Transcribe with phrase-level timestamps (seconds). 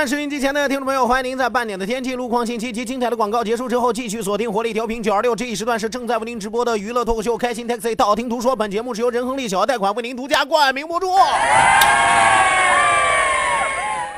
[0.00, 5.36] 好的，那收音机前的听众朋友，欢迎您在半点的天气、路况信息及精彩的广告结束之后，继续锁定活力调频九二六。
[5.36, 8.56] 这一时段是正在为您直播的娱乐脱口秀《开心 Taxi》，道听途说。
[8.56, 11.12] 本节目是由仁恒利小额贷款为您独家冠名播出。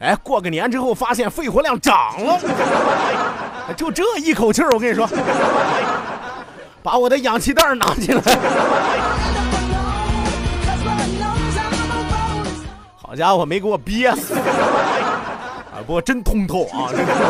[0.00, 2.38] 哎，过个年之后发现肺活量涨了，
[3.76, 5.08] 就这一口气儿，我跟你说，
[6.80, 8.22] 把我的氧气袋拿起来。
[12.96, 14.36] 好家伙，没给我憋死！
[15.82, 16.88] 啊，不过真通透啊！
[16.90, 17.22] 真通透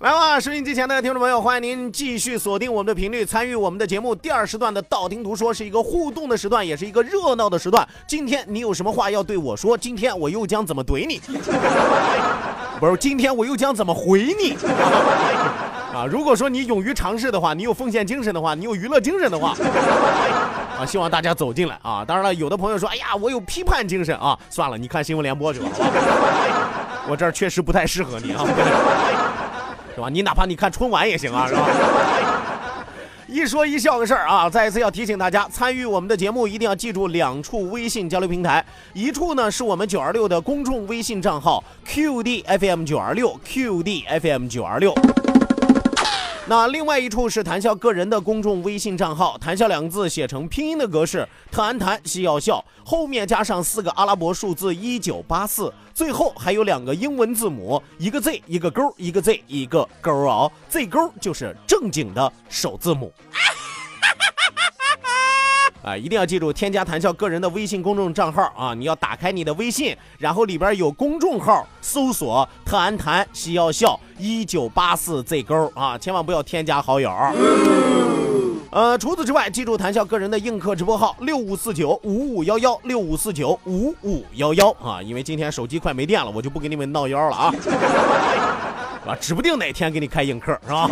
[0.00, 4.14] 来吧，收音机前的听众朋友，欢迎您继续锁定我们的频率，参与我们的节目。
[4.14, 7.86] 第二时段的道听途说是一个互动的时段，也是一个热闹的时段。
[8.06, 9.76] 今天你有什么话要对我说？
[9.76, 11.20] 今天我又将怎么怼你？
[12.80, 14.56] 不是，今天我又将怎么回你？
[15.94, 19.54] 啊，如果说你勇于尝试的话，你有奉献精神的话，你有娱乐精神的话，
[20.76, 22.04] 啊，希望大家走进来啊！
[22.04, 26.63] 当然了，有的朋友说，哎呀，我有批判精神啊，算了，你看新闻联播去吧，好吧？
[27.08, 28.44] 我这儿确实不太适合你啊，
[29.94, 30.08] 是吧？
[30.10, 31.66] 你哪怕你看春晚也行啊，是吧？
[33.26, 44.94] 一说一笑的事儿啊，再一次要提醒大家，参与我们的节目一定要记住两处微信交流平台，一处呢是我们九二六的公众微信账号 QDFM 九二六 QDFM 九二六。
[46.46, 63.10] 那另外一处是谈笑个人的公众微信账号，谈笑两个字写成拼音的格式，谈谈西要笑，后面加上四个阿拉伯数字一九八四，最后还有两个英文字母，一个 Z 一个勾，一个 Z 一个勾哦，Z 勾就是正经的首字母。
[63.32, 63.40] 啊，
[65.84, 68.72] 啊一定要记住添加谭笑个人的微信公众账号啊！
[68.72, 77.12] 你要打开你的微信，然后里边有公众号，搜索“谈谈西要笑一九八四 Z 勾”啊，千万不要添加好友。
[78.70, 87.54] 呃，除此之外，记住谈笑个人的映客直播号六五四九五五幺幺六五四九五五幺幺啊，因为今天手机快没电了，我就不给你们闹腰了啊，
[89.06, 90.88] 啊，指不定哪天给你开映客是吧？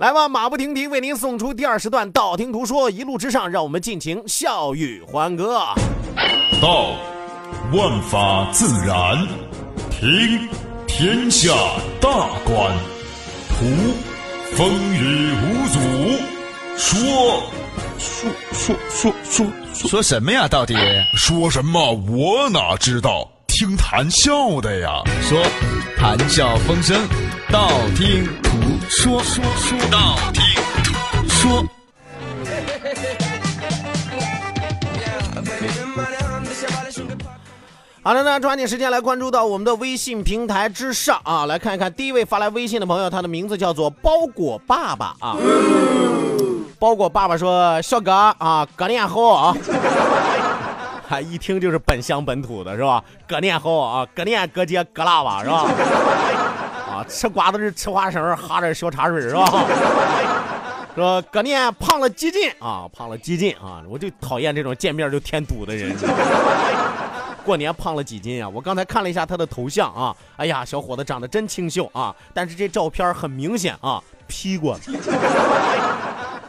[0.00, 5.60] 来吧，马不停蹄为您送出第二时段，道听途说，一路之上，让我们尽情笑语欢歌。
[6.58, 6.94] 道，
[7.74, 9.28] 万法自然；
[9.90, 10.48] 听，
[10.86, 11.52] 天下
[12.00, 12.08] 大
[12.46, 12.72] 观；
[13.50, 13.66] 图，
[14.56, 15.78] 风雨无阻；
[16.78, 17.42] 说，
[17.98, 20.48] 说说说说说什么呀？
[20.48, 20.74] 到底
[21.14, 21.92] 说什么？
[22.08, 23.30] 我哪知道？
[23.48, 25.02] 听谈笑的呀。
[25.20, 25.38] 说
[25.98, 26.98] 谈笑风生，
[27.50, 28.50] 道听途
[28.88, 30.42] 说，说说道听
[30.84, 31.66] 途说。
[38.02, 45.36] 好的，那抓紧时间来关注到我们的微信平台之上啊，来看一看第一位发来微信的朋友，他的名字叫做包裹爸爸啊。
[46.78, 49.56] 包裹爸爸说：“小哥啊，过年好啊！”
[51.06, 53.02] 还一听就是本乡本土的是吧？
[53.28, 55.66] 过年好啊，过年过节割腊八是吧？
[57.08, 59.44] 吃瓜子儿吃花生，喝点小茶水是吧？
[60.94, 62.84] 说过年胖了几斤啊？
[62.92, 63.82] 胖了几斤啊？
[63.88, 65.94] 我就讨厌这种见面就添堵的人。
[67.44, 68.48] 过年胖了几斤啊？
[68.48, 74.78] 我刚才看了一下他的头像啊，哎呀，小伙子长得真清秀啊，但是这照片很明显啊，P 过。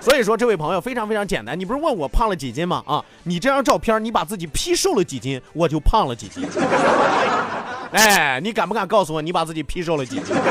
[0.02, 2.84] 所以说，这位朋友非常非常简单，你不是问我胖了几斤吗？
[2.88, 6.44] 啊，你这张照片，你把自己 P 瘦了几斤，我就胖了几斤。
[7.92, 10.36] 哎，你敢不敢告诉我，你把自己 P 瘦了几斤？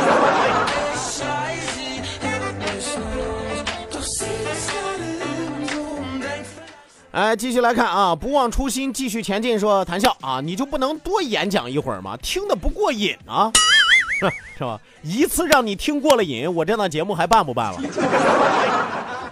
[7.13, 9.59] 哎，继续来看啊，不忘初心，继续前进。
[9.59, 12.17] 说谈笑啊，你就不能多演讲一会儿吗？
[12.23, 13.51] 听得不过瘾啊！
[14.57, 14.79] 是吧？
[15.03, 17.81] 一次让你听过了瘾，我这档节目还办不办了？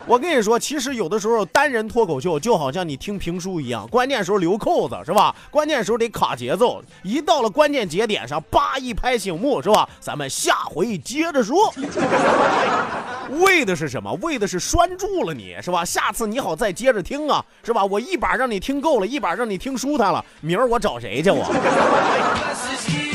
[0.08, 5.36] 我跟你说，其实有的时候单人脱口秀就好像你听评书一样，关键时候留扣子是吧？
[5.50, 9.86] 关键时候得卡节奏，一到了关键节点上，叭一拍醒目是吧？
[10.00, 11.70] 咱们下回接着说。
[13.40, 14.10] 为的是什么？
[14.22, 15.84] 为的是拴住了你是吧？
[15.84, 17.84] 下次你好再接着听啊是吧？
[17.84, 21.44] 我一把让你听够了，一把让你听舒坦了，明儿我找谁去我？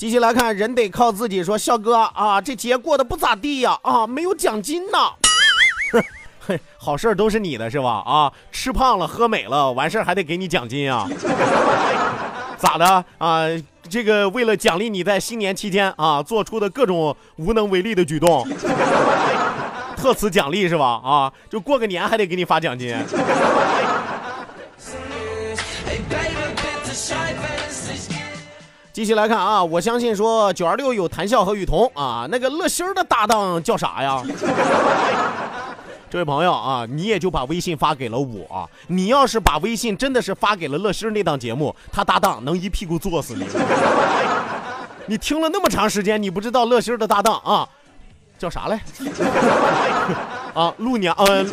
[0.00, 1.44] 继续来看，人得靠自己。
[1.44, 5.10] 说笑哥啊，这节过得不咋地呀啊，没有奖金呐。
[6.40, 8.02] 嘿，好事儿都是你的是吧？
[8.06, 11.06] 啊，吃胖了喝美了，完事儿还得给你奖金啊？
[12.56, 13.44] 咋的啊？
[13.90, 18.48] 这个为了奖励你在新年期间啊做出的各种无能为力的举动，
[19.98, 20.98] 特此奖励是吧？
[21.04, 22.96] 啊，就过个年还得给你发奖金。
[28.92, 34.20] 继续来看啊，我相信说九二六有谈笑和雨桐啊，那个乐心儿的搭档叫啥呀？
[36.10, 38.68] 这位朋友啊，你也就把微信发给了我。
[38.88, 43.46] 你要是把微信真的是发给了乐心儿那档节目，他搭档能一屁股坐死你。
[45.06, 47.68] 你听了那么长时间，你不知道乐心儿的搭档啊
[48.38, 48.80] 叫啥嘞？
[50.52, 51.44] 啊，陆娘，呃，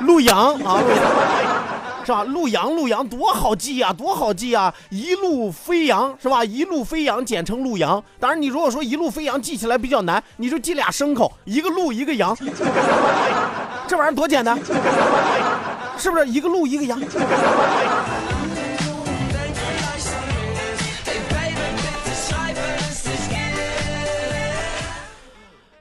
[0.00, 1.49] 陆阳啊，陆阳。
[2.10, 2.24] 是吧？
[2.24, 6.44] 陆羊，陆羊多好记呀、多好记呀、一路飞扬是吧？
[6.44, 8.02] 一路飞扬简称陆羊。
[8.18, 12.36] 当然，你如果说一路飞扬记起来比较难，你就记俩牲口，一个鹿一个羊，
[13.86, 14.58] 这玩意儿多简单，
[15.96, 16.26] 是不是？
[16.26, 17.00] 一个鹿一个羊。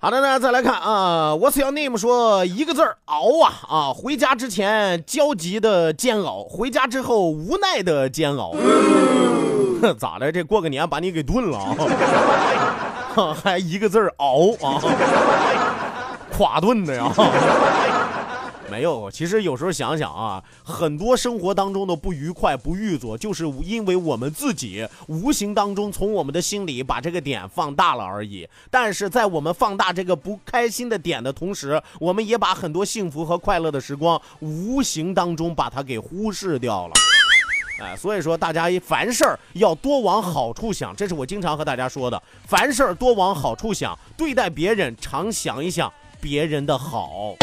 [0.01, 1.97] 好的呢，再来看啊，What's your name？
[1.97, 3.91] 说一个字儿熬啊啊！
[3.93, 8.51] 回家之前焦急的煎熬，回家之后无奈的煎熬。
[9.81, 10.31] 哼 咋的？
[10.31, 11.75] 这过个年把你给炖了啊？
[13.43, 14.79] 还一个字儿熬啊？
[16.37, 17.11] 垮炖的呀？
[18.69, 28.47] 没有，其实有时候想想啊，很多生活当中的不愉快、不愉快，就是因为我们自己无形当中从我们的心里把这个点放大了而已。
[28.69, 36.93] 但是在我们放大这个不开心的点的同时，我们也把很多幸福和快乐的时光无形当中把它给忽视掉了。
[37.81, 42.21] 哎，所以说大家凡事儿要多往好处想，这是我经常和大家说的。
[42.45, 47.35] 凡事儿多往好处想，对待别人常想一想别人的好。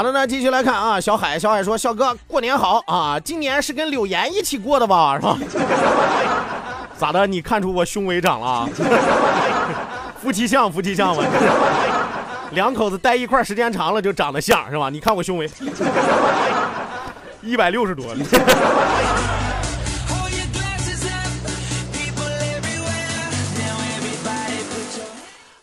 [0.00, 5.36] 好的，那继续来看啊，小海，小海说，笑哥过年好啊，今年是跟柳岩一起过的吧，是吧？
[6.96, 7.26] 咋的？
[7.26, 8.66] 你看出我胸围长了？
[10.18, 11.22] 夫妻相，夫妻相嘛。
[12.52, 14.88] 两口子待一块时间长了就长得像是吧？
[14.88, 15.46] 你看我胸围，
[17.42, 18.06] 一百六十多。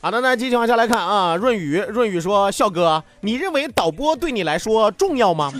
[0.07, 1.35] 好的，那继续往下来看啊。
[1.35, 5.51] 润宇，润宇说：“笑哥，你认为导播对你来说重要吗？”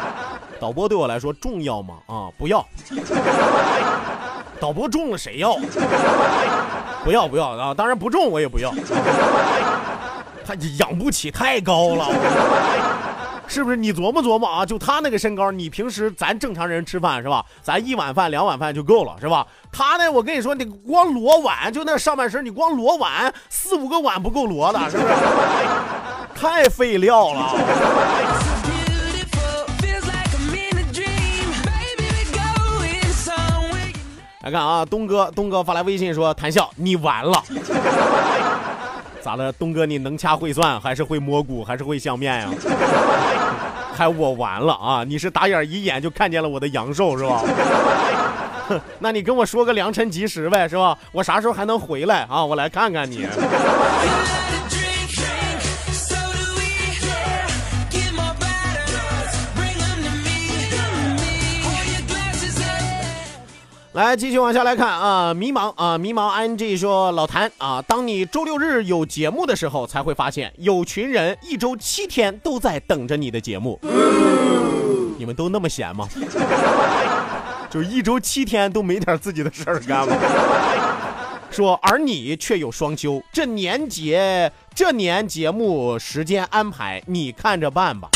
[0.60, 1.94] 导播对我来说重要吗？
[2.06, 2.62] 啊，不要。
[4.60, 5.56] 导播中了谁要？
[7.02, 7.72] 不要不要啊！
[7.72, 8.70] 当然不中我也不要。
[10.44, 12.08] 他养不起，太高了。
[13.50, 13.76] 是不是？
[13.76, 17.44] 你琢磨琢磨啊，就他那个身高，你平时咱正常人吃饭是吧？
[17.62, 19.44] 咱一碗饭、两碗饭就够了是吧？
[19.72, 25.12] 他呢，我跟你说，你光摞碗，就那上半身，你光摞碗，四五个碗不够摞的，是不是？
[26.40, 27.54] 太费料了。
[34.42, 37.42] 来看啊，东哥，东哥发来微信说：“谈笑，你完了。”
[39.22, 39.84] 咋了，东哥？
[39.86, 42.48] 你能掐会算，还是会摸骨，还是会相面呀？
[43.94, 45.04] 还我完了啊！
[45.04, 47.42] 你是打眼一眼就看见了我的阳寿是吧？
[48.98, 50.96] 那你跟我说个良辰吉时呗，是吧？
[51.12, 52.42] 我啥时候还能回来啊？
[52.44, 53.26] 我来看看你。
[63.92, 73.80] 来，继续往下来看啊，迷茫啊，迷茫 ing 说老谭啊，当你周六日有节目的时候，才会发现有群人一周七天都在等着你的节目。
[75.18, 76.08] 你们都那么闲吗？
[77.68, 80.16] 就一周七天都没点自己的事儿干吗？
[81.50, 88.08] 说而你却有双休，这年节这年节目时间安排你看着办吧。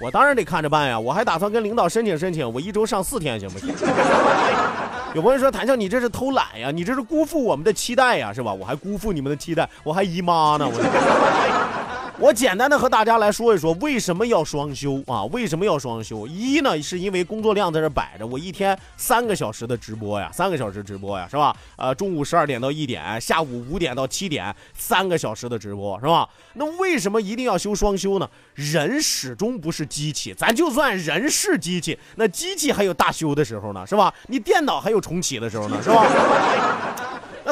[0.00, 3.74] 我当然得看着办呀，我还打算跟领导申请申请，我一周上四天行不行？
[5.14, 8.52] 有朋友说谭笑，你这是偷懒呀，你这是辜负我们的期待呀，是吧？
[8.52, 11.77] 我还辜负你们的期待，我还姨妈呢，我。
[12.20, 15.22] 我简单的和大家来说一说，为什么要双休啊？
[15.26, 16.26] 为什么要双休？
[16.26, 21.54] 一呢，是因为工作量在这摆着，我一天三个小时的直播呀，三个小时直播呀，是吧？
[21.76, 26.28] 呃，中午十二点到一点，下午五点到七点，三个小时的直播，是吧？
[26.54, 28.28] 那为什么一定要休双休呢？
[28.54, 34.12] 人始终不是机器，咱就算人是机器，那机器还有大修的时候呢，是吧？
[34.26, 36.04] 你电脑还有重启的时候呢，是吧？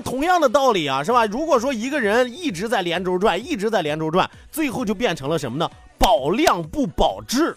[0.07, 1.27] 同样的道理啊，是吧？
[1.27, 5.69] 如果说一个人一直在连轴转，一直在连轴转，最后就变成了什么呢？
[5.99, 7.53] 保量不保质。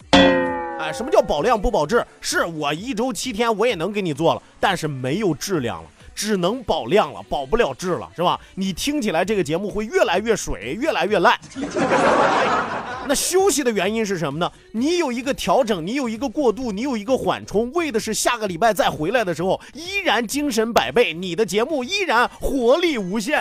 [0.80, 2.04] 哎，什么叫保量不保质？
[2.20, 5.88] 是我一周七天我也能给你做了，但是没有质量了，
[6.20, 8.38] 只能保量了，保不了质了，是吧？
[8.54, 11.34] 你听起来这个节目会越来越水，越来越烂。
[13.08, 14.52] 那休息的原因是什么呢？
[14.72, 23.40] 你有一个调整，你有一个过渡，你有一个缓冲，为的是下个礼拜再回来的时候依然精神百倍，你的节目依然活力无限。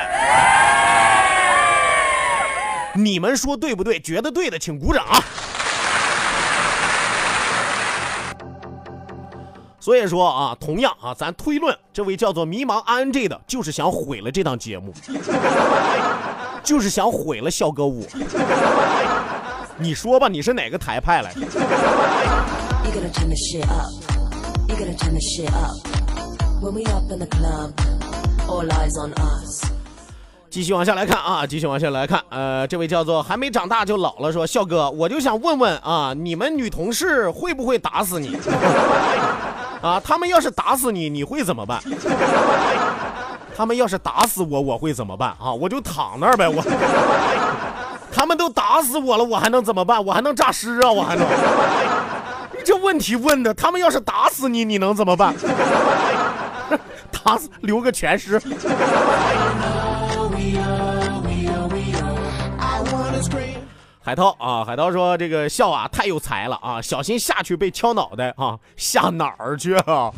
[2.95, 3.99] 你们说对不对？
[3.99, 5.05] 觉得对的请鼓掌！
[9.79, 14.93] 所以说啊，同样啊，咱推论，这位叫做迷茫 ing 的，就是想毁了这档节目，
[16.63, 18.03] 就是想毁了笑哥我。
[19.77, 21.33] 你说吧，你是哪个台派来.
[30.49, 38.35] 继续往下来看啊，继续往下来看，呃，这位叫做还没长大就老了说，笑哥，我就想问问啊，你们女同事会不会打死你？
[39.87, 41.79] 啊，他们要是打死你，你会怎么办？
[43.55, 45.51] 他们要是打死我，我会怎么办啊？
[45.51, 46.63] 我就躺那儿呗，我。
[48.11, 50.03] 他们都打死我了，我还能怎么办？
[50.03, 50.91] 我还能诈尸啊？
[50.91, 51.25] 我还能？
[52.53, 55.33] 你这问题问的，他们要是打死你，你能怎么办？
[57.23, 58.41] 打死留个全尸。
[64.01, 70.11] 海涛啊，海涛说这个笑啊太有才了啊，小心下去被敲脑袋啊，下哪儿去啊？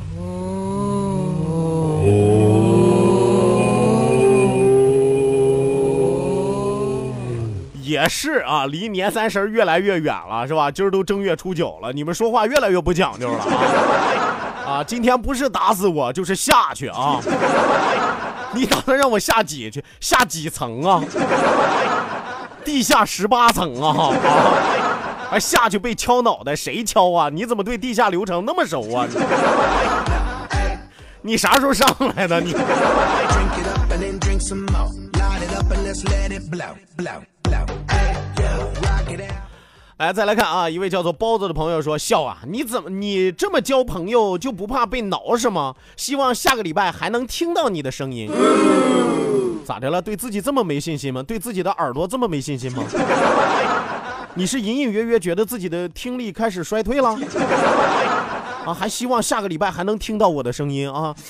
[7.82, 10.70] 也是啊，离年三十越来越远了，是吧？
[10.70, 14.78] 今儿都正月初九了，你们说话越来越不讲究了啊！
[14.78, 17.20] 啊，今天不是打死我，就是下去啊！
[18.54, 19.84] 你打算让我下几去？
[20.00, 21.04] 下几层啊？
[22.64, 24.14] 地下十八层啊！
[24.24, 27.30] 啊，还下去被敲脑袋，谁敲啊？
[27.30, 29.08] 你怎么对地下流程那么熟啊？
[31.22, 32.42] 你啥时候上来的？
[32.42, 32.54] 你
[39.98, 45.76] 来，再来看啊，一位叫做包子的朋友说：“笑啊，你怎么你这么交朋友就不怕被挠是吗？
[45.96, 48.32] 希望下个礼拜还能听到你的声音。
[49.72, 50.02] 咋的了？
[50.02, 51.24] 对自己这么没信心吗？
[51.24, 52.84] 对自己的耳朵这么没信心吗？
[54.36, 57.10] 你是隐隐约约觉得自己的听力开始衰退了？
[58.68, 61.16] 啊，还希望下个礼拜还能听到我的声音啊？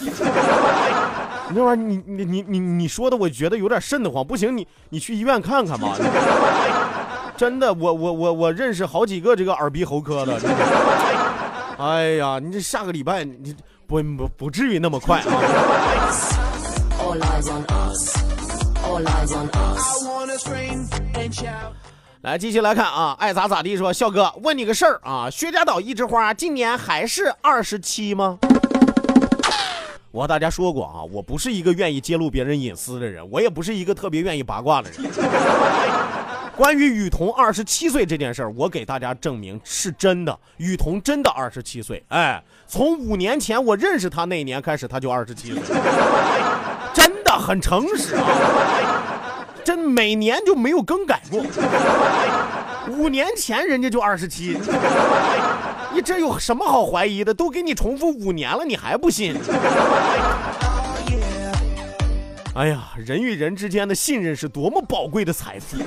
[1.50, 4.26] 你这玩意儿，你你你你你说的，我觉得有点瘆得慌。
[4.26, 5.96] 不行，你你去医院看看吧。
[7.38, 10.40] 真的，我我我我认识好几个这个耳鼻喉科的。
[10.40, 10.50] 的
[11.78, 13.56] 哎呀，你这下个礼拜你
[13.86, 15.26] 不不不至于那么快啊！
[22.24, 28.38] 来，继续来看啊，爱咋咋地说，笑哥问你个事儿啊，薛家岛一枝花今年还是二十七吗？
[30.12, 35.00] 我和大家说过啊，我不是一个愿意揭露别人隐私的人，我也不是一个特别愿意八卦的人。
[36.56, 42.04] 关于雨桐二十七岁这件事儿，我给大家证明是真的，雨桐真的二十七岁。
[42.10, 45.76] 哎，从五年前我认识他那年开始，他就二十七岁，真
[47.38, 48.24] 很诚实啊，
[49.64, 51.44] 真每年就没有更改过。
[52.88, 54.58] 五年前人家就二十七，
[55.94, 57.34] 你这有什么好怀疑的？
[57.34, 59.36] 都给你重复五年了，你还不信？
[62.54, 65.78] 哎呀，人与人之间的信任是多么宝贵的财富！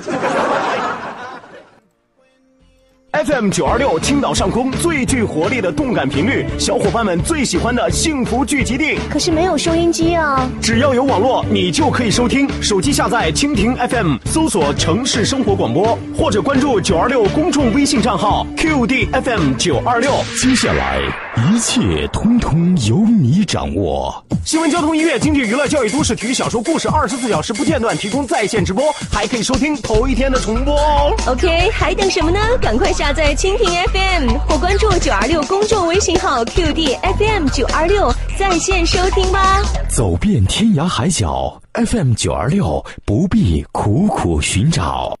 [3.23, 8.97] FM 九二六青岛上空最具活力的动感频率，小伙伴们最喜欢的幸福聚集地。
[9.09, 10.49] 可是没有收音机啊！
[10.61, 12.45] 只要有网络，你就可以收听。
[12.61, 20.11] 手机下载蜻蜓 FM，搜索“城市生活广播”，或者关注九二六公众微信账号 QD FM 九二六。
[20.37, 20.99] 接下来
[21.37, 24.23] 一切通通由你掌握。
[24.45, 31.13] 新闻、交通、音乐、经济、娱乐、教育、都市、体育、小说、故事，二十四小时不间断提供在线直播，还可以收听头一天的重播哦。
[31.27, 32.39] OK，还等什么呢？
[32.61, 39.61] 赶快下载蜻蜓 FM 或关注九二六公众微信号 QD FM 九二六，在线收听吧。
[39.89, 45.17] 走遍天涯海角，FM 九二六不必苦苦寻找。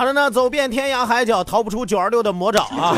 [0.00, 2.96] 好了呢，走遍天涯海角，逃不出九二六的魔爪啊！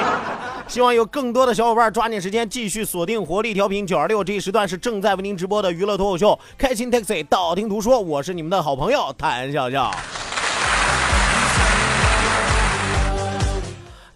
[0.66, 9.90] 希望有更多的小伙伴抓紧时间继续锁定活力调频九二六这一时段是正在为您直播的娱乐脱口秀《开心 Taxi》，道听途说，我是你们的好朋友谭笑笑。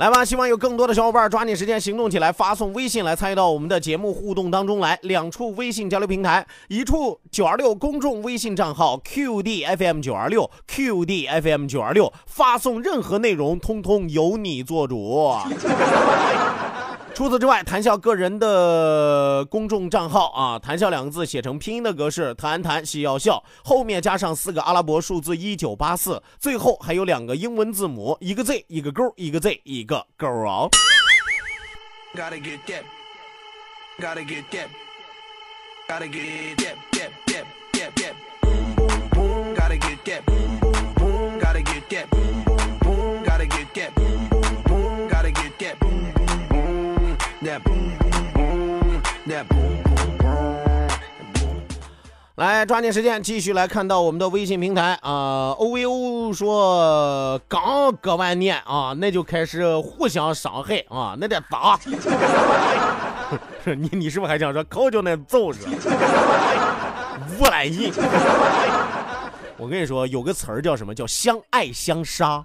[0.05, 4.99] 来吧，希望有更多的小伙伴抓紧时间行动起来，发送微信来参与到我们的节目互动当中来。
[5.01, 15.33] 两处微信交流平台，一处九二六公众微信账号 QDFM 九二六 QDFM 九二六，发送任何内容，通通由你做主。
[17.15, 30.69] 除此之外，谈笑个人的公众账号啊，谈笑两个字写成拼音的格式，谈谈喜要笑，后面加上四个阿拉伯数字一九八四，最后还有两个英文字母，一个 Z 一个勾，一个 Z 一个勾啊。
[32.17, 32.83] Gotta get that.
[34.01, 34.67] Gotta get that.
[35.89, 36.67] Gotta get that.
[36.67, 36.85] That.
[36.91, 36.94] That.
[52.65, 61.79] 抓紧时间继续来看到我们的微信平台啊、o v o 说刚割完年啊，那就开始互相伤害啊，那得打。
[63.65, 65.59] 你你是不是还想说靠就那揍着？
[67.39, 67.93] 无来劲。
[69.57, 70.95] 我跟你说，有个词儿叫什么？
[70.95, 72.45] 叫相爱相杀。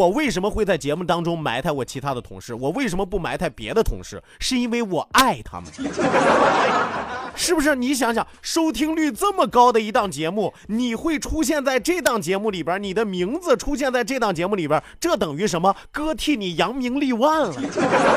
[0.00, 2.54] 我为什么会在节目当中埋汰我其他的同事？
[2.54, 4.22] 我为什么不埋汰别的同事？
[4.38, 5.70] 是因为我爱他们。
[7.36, 7.74] 是不是？
[7.74, 15.76] 你想想，收听率这么高的一档节目，你会出现在这档节目里边，你的名字出现在这档节目里边，这等于什么？
[15.92, 17.54] 哥替你扬名立万了，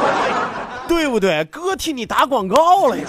[0.88, 1.44] 对不对？
[1.52, 3.04] 哥替你打广告了呀，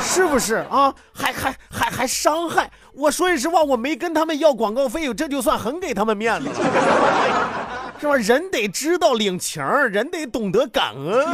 [0.00, 0.92] 是不是啊？
[1.12, 3.08] 还还还还伤害我？
[3.08, 7.65] 说句实话，我没跟他们要广告费，这就算很给他们面子了。
[7.98, 8.14] 是吧？
[8.16, 11.26] 人得知道领情，人得懂得感恩。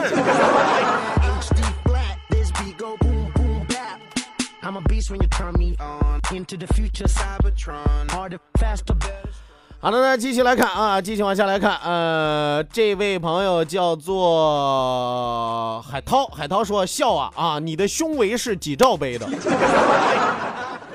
[9.80, 11.76] 好的，那继续来看啊，继续往下来看。
[11.78, 19.28] 呃，这位朋友叫做海涛，海涛说：“笑啊啊，你的胸围是几罩杯的？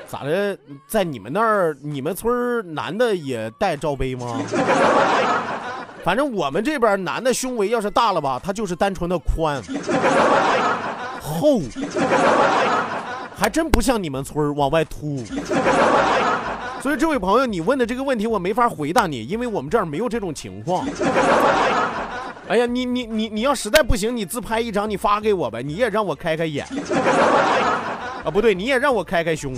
[0.07, 0.57] 咋的？
[0.87, 4.39] 在你们那儿，你们村男的也带罩杯吗？
[6.03, 9.61] 反正我们这边男的胸围要是大了吧，他就是单纯的宽
[11.21, 11.61] 厚，
[13.35, 15.23] 还真不像你们村往外凸。”
[16.79, 20.87] 所以这位朋友，你问的这个问题我没法回答你，因为我们这儿没有这种情况。
[22.47, 26.65] 哎呀，你你你你要实在不行，你自拍一张，你发给我呗，你也让我开开眼。
[28.23, 29.53] 啊，不对，你也让我开开胸。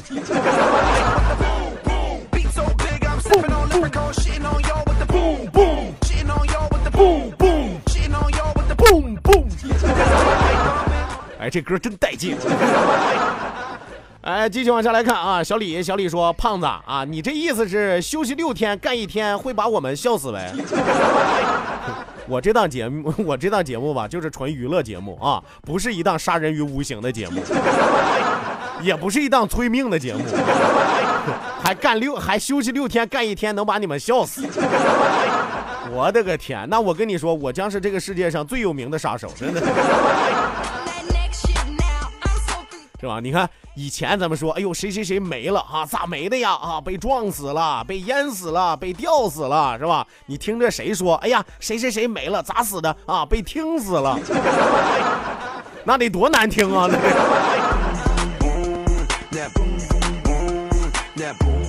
[11.50, 12.38] 这歌真带劲。
[14.22, 20.54] 哎，继续往下来看啊，小李，小李说：“胖子啊，你这意思是休息六天干一天会把我们笑死呗？”
[22.28, 27.42] 我这档节目，我这档节目吧，就是纯娱乐节目啊，不是一档杀人于无形的节目，
[28.84, 30.20] 也不是一档催命的节目，
[31.64, 34.46] 还干六还休息六天干一天，能把你们笑死。
[35.92, 36.68] 我的个天！
[36.70, 39.62] 那我跟你说，我将是这个世界上最有名的杀手，真的。
[43.00, 43.20] 是吧？
[43.22, 45.86] 你看以前咱们说，哎呦，谁谁谁没了啊？
[45.86, 46.52] 咋没的呀？
[46.54, 50.06] 啊，被撞死了，被淹死了，被吊死了，是吧？
[50.26, 51.16] 你听着谁说？
[51.16, 52.44] 哎呀，谁谁谁没了？
[52.44, 52.96] 咋死的？
[53.06, 54.20] 啊，被听死了，
[55.86, 56.88] 那得多难听啊！
[56.92, 57.10] 那个。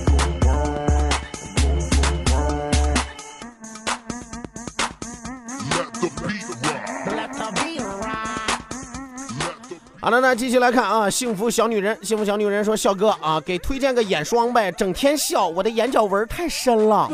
[10.03, 17.07] 好的，那继续来看啊，幸福小女人，幸福小女人说，笑哥啊，给推荐个眼霜呗，整天笑，我的眼角纹太深了。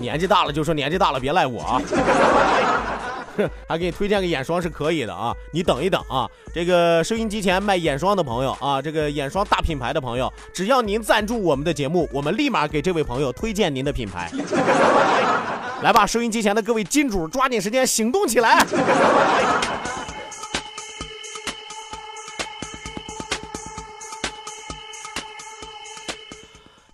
[0.00, 1.82] 年纪大了就说年纪大了，别赖我啊。
[3.68, 6.26] 还给你推荐个眼霜是可以的啊，你等一等啊。
[6.54, 14.32] 这个收音机前卖眼霜的朋友啊，这个眼霜大品牌的朋友，只要您赞助我们的节目，我们立马给这位朋友推荐您的品牌。
[15.84, 18.66] 来吧，收音机前的各位金主，抓紧时间行动起来。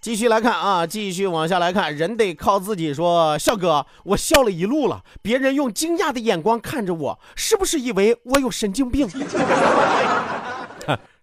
[0.06, 3.36] 继续来看啊，继续往下来看，人得靠自己说。
[3.36, 9.08] 笑哥，我笑了一路了，别人用惊讶的眼光看着我，是不是以为我有神经病？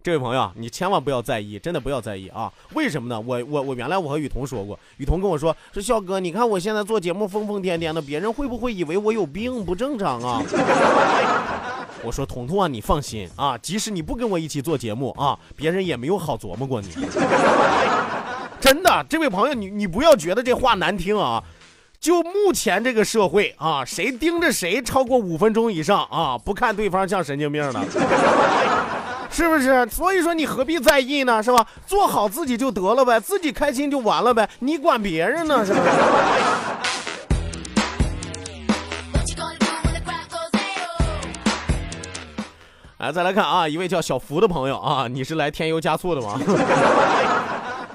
[0.02, 2.52] 这位朋友，你千万不要在意，真的不要在意啊！
[2.74, 3.18] 为什么呢？
[3.18, 10.42] 我我我原来我和雨桐说过，雨桐跟我说说笑哥，你看我现在做节目疯疯癫癫的，别人会不会以为我有病不正常啊？
[12.04, 16.88] 我说彤彤啊，你放心啊，即使你不跟我一起做节目啊，别人也没有好琢磨过你。
[18.64, 21.42] 真的，这位朋友，你你不要觉得这话难听啊。
[22.00, 27.84] 就目前这个社会啊，谁盯着谁超过五分钟以上啊，不看对方像神经病呢？
[29.30, 29.86] 是不是？
[29.90, 31.42] 所以说你何必在意呢？
[31.42, 31.66] 是吧？
[31.86, 35.62] 做好自己就得了呗，自己开心就完了呗，你管别人呢？
[35.66, 35.84] 是不是？
[42.96, 46.40] 来，再来看啊，一位叫小福的朋友啊，你是来添油加醋的吗？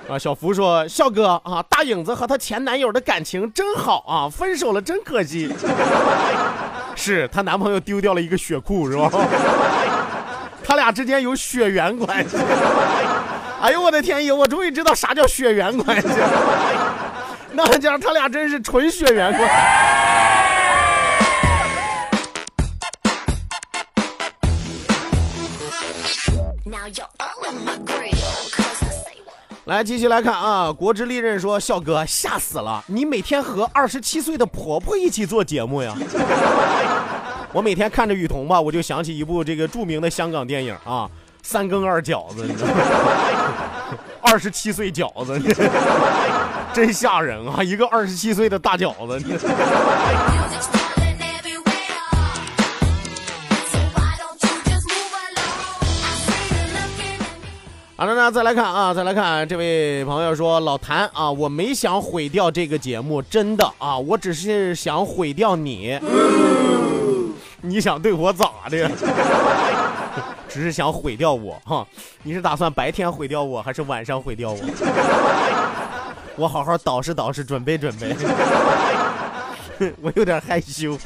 [0.10, 5.54] 啊，小福说：“笑哥啊，大影子和她前男友的感情真好啊，分手了真可惜。
[6.95, 9.10] 是她男朋友丢掉了一个血库是吧？
[10.65, 12.38] 他俩之间有血缘关系。
[13.62, 16.30] 哎呦我的天爷，我终于知道啥叫血缘关系了。
[17.52, 19.56] 那家他俩真是纯血缘关系。”
[26.95, 28.68] 有 all of my grill
[29.69, 30.73] 来，继续来看啊！
[30.73, 35.95] 国之利刃说：“笑哥吓死了，你每天和二十七岁的婆婆一起做节目呀？”
[37.53, 41.05] 我每天看着雨桐吧，我就想起一部这个著名的香港电影啊，
[41.43, 42.69] 《三更二饺子》，你知道？
[44.21, 45.39] 二十七岁饺子，
[46.73, 47.63] 真吓人啊！
[47.63, 49.23] 一个二十七岁的大饺子。
[49.23, 49.38] 你
[58.19, 65.97] 那再来看啊，再来看这位朋友说，老谭啊，我没想毁掉这个节目，真的啊，我只是想毁掉你。
[67.62, 68.91] 你想对我咋的？
[70.49, 71.88] 只是想毁掉我哈？
[72.23, 74.60] 你是打算白天毁掉我，还是晚上毁掉我？
[76.36, 78.13] 我好好捯饬捯饬，准备准备。
[80.03, 80.97] 我有点害羞。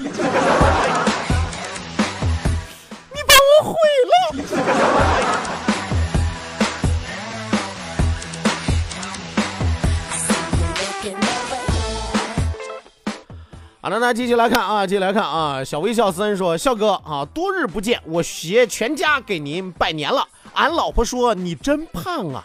[13.93, 15.63] 好了，那继续来看啊，继续来看啊。
[15.63, 20.27] 小微笑森说：“笑哥啊，多日不见，我携全家给您拜年了。
[20.55, 22.43] 俺老婆说你真胖啊，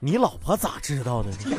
[0.00, 1.56] 你老婆咋知道的呢？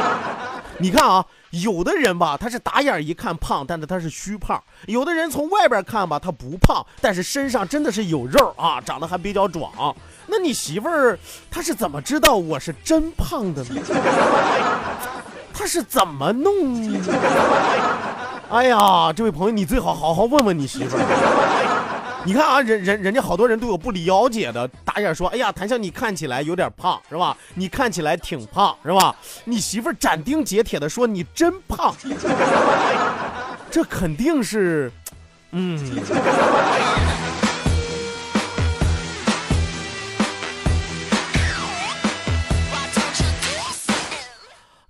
[0.80, 9.70] 你看啊，有的人吧，他是打眼一看胖，但是他是虚胖；有的人从外边看吧，他不胖，但是身上真的是有肉啊，长得还比较壮。
[10.26, 11.18] 那你媳妇儿
[11.50, 13.76] 她是怎么知道我是真胖的呢？”
[15.54, 16.52] 他是怎么弄？
[18.50, 21.02] 哎呀，这位朋友，你最好好好问问你媳妇儿。
[22.24, 27.36] 你看啊，人人人家好多人对我不了解的，打眼说，哎呀，谭笑你看起来有点胖，是吧？
[27.54, 29.14] 你看起来挺胖，是吧？
[29.44, 31.94] 你媳妇儿斩钉截铁的说你真胖，
[33.70, 34.92] 这肯定是，
[35.52, 35.78] 嗯。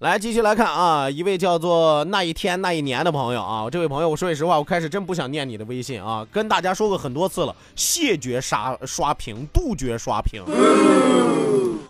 [0.02, 10.42] 来，继续来看啊，一位叫做那一天那一年的朋友啊，这位朋友，我说句实话，我开始真不想念你的微信啊，跟大家说过很多次了，谢绝刷刷屏，杜绝刷屏，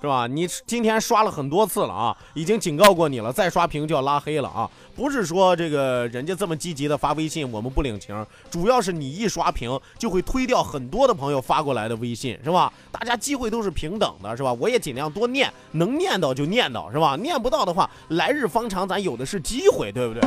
[0.03, 0.27] 是吧？
[0.27, 4.69] 你今天刷了很多次了啊，已经警告过你了，再刷屏就要拉黑了啊！
[4.95, 12.73] 不是说这个人家这么积极的发微信，我们不领情，主要是你一刷屏就会推掉很多的朋友发过来的微信，是吧？
[12.91, 14.53] 大家机会都是平等的，是吧？
[14.53, 17.17] 我也尽量多念，能念到就念到，是吧？
[17.17, 17.89] 念不到的话。
[18.09, 20.21] 来日方长，咱有的是机会，对不对？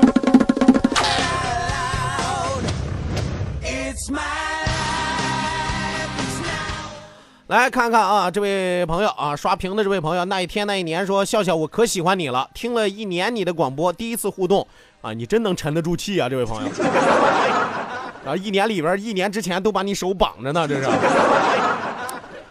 [7.48, 14.66] 来看看啊，这位朋友啊，刷屏的这位朋友，那一天那一年说，笑笑我可喜欢你了，听了一年你的广播，第一次互动
[15.02, 16.70] 啊，你真能沉得住气啊，这位朋友。
[18.26, 20.90] 啊，一年里边，一年之前都把你手绑着呢，这是。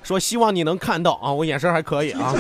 [0.05, 2.33] 说希望你能看到啊，我眼神还可以啊。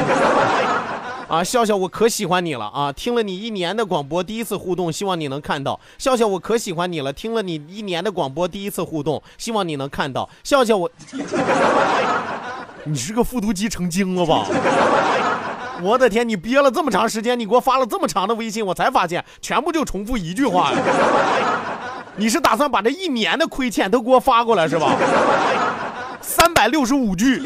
[1.28, 2.92] 啊，笑笑，我可喜欢你了啊！
[2.92, 5.80] 听了你一年的广播，第一次互动，希望你能看到。
[5.98, 10.28] 笑笑，我可喜欢你了，听了你一年的广播，第一次互动，希望你能看到。
[10.42, 10.90] 笑笑，我，
[12.84, 14.46] 你是个复读机成精了吧？
[15.82, 20.78] 我的天，你憋了这么长时间，你给我发了这么长的微信，我才发现全部就重复一句话呀！
[22.16, 24.94] 你是打算把这一年的亏欠都给我发过来是吧？
[26.20, 27.42] 三百六十五句。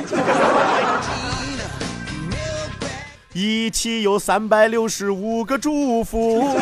[3.40, 6.58] 一起有三百六十五个祝福。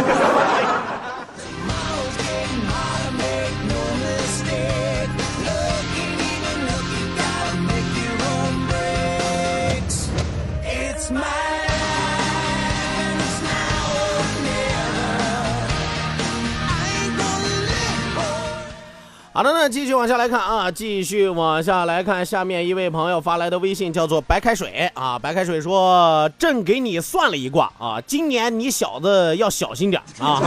[19.36, 30.40] 好的，那继续往下来看啊，继续往下来看，下面一位朋友发来的微信叫做白开水啊，白开水说：“朕给你算了一卦啊，今年你小子要小心点啊，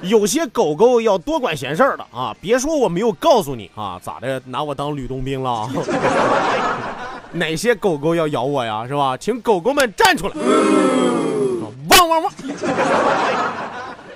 [0.00, 5.68] 有些狗狗要多管闲事儿的啊，别说我没有告诉你啊，咋的，拿我当吕洞宾了？
[7.32, 8.86] 哪些狗狗要咬我呀？
[8.88, 9.14] 是吧？
[9.14, 10.34] 请狗狗们站出来，
[11.90, 12.32] 汪 汪汪！”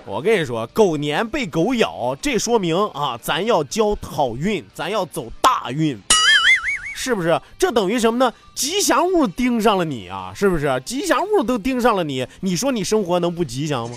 [0.08, 6.00] 我跟你说，狗年被狗咬，这说明啊，咱要交好运，咱要走大运，
[6.94, 7.40] 是不是？
[7.58, 8.32] 这等于什么呢？
[8.54, 10.80] 吉祥物盯上了你啊，是不是？
[10.84, 13.96] 吉祥物都盯上了你，你说你生活能不吉祥吗？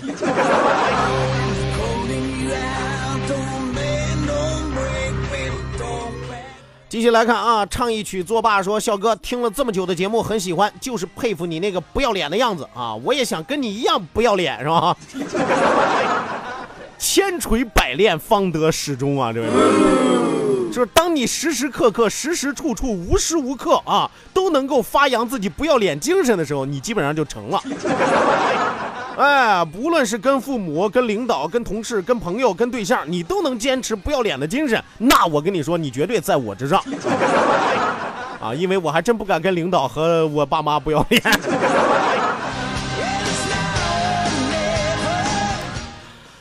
[6.90, 12.92] 继续来看啊，唱一曲作罢说，笑哥听了这么久的节目，很喜欢，就是佩服你那个不要脸的样子啊！
[12.96, 14.96] 我也想跟你一样不要脸，是吧？
[16.98, 19.46] 千锤百炼方得始终啊，这位。
[20.72, 27.62] 就是当你时时刻刻、时时处处、无时无刻啊，都能够发扬自己不要脸精神的时候，你基本上就成了。
[29.16, 36.82] 哎，不论是跟父母、跟领导、跟同事、跟朋友、跟对象，你都能坚持不要脸的精神，那我跟你说，你绝对在我之上。
[38.40, 41.22] 啊，因为我还真不敢跟领导和我爸妈不要脸。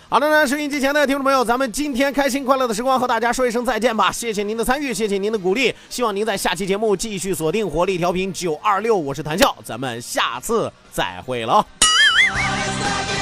[0.08, 11.64] 好的呢，收音机前的听众朋友，咱们今天开心快乐的时光和大家说一声再见吧，谢谢您的参与，谢谢您的鼓励，希望您在下期节目继续锁定活力调频九二六，我是谭笑，咱们下次再会了。
[12.32, 13.19] I just Like